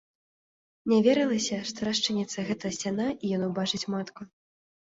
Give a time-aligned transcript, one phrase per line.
[0.93, 4.21] Не верылася, што расчыніцца гэта сцяна і ён убачыць матку.